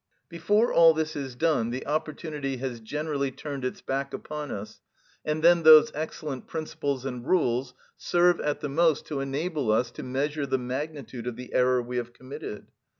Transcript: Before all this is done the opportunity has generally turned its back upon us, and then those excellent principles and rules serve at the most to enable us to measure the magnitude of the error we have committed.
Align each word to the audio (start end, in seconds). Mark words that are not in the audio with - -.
Before 0.29 0.73
all 0.73 0.95
this 0.95 1.15
is 1.15 1.35
done 1.35 1.69
the 1.69 1.85
opportunity 1.85 2.57
has 2.57 2.79
generally 2.79 3.29
turned 3.29 3.63
its 3.63 3.81
back 3.81 4.15
upon 4.15 4.49
us, 4.49 4.81
and 5.23 5.43
then 5.43 5.61
those 5.61 5.91
excellent 5.93 6.47
principles 6.47 7.05
and 7.05 7.23
rules 7.27 7.75
serve 7.97 8.39
at 8.39 8.61
the 8.61 8.67
most 8.69 9.05
to 9.05 9.19
enable 9.19 9.71
us 9.71 9.91
to 9.91 10.01
measure 10.01 10.47
the 10.47 10.57
magnitude 10.57 11.27
of 11.27 11.35
the 11.35 11.53
error 11.53 11.83
we 11.83 11.97
have 11.97 12.13
committed. 12.13 12.65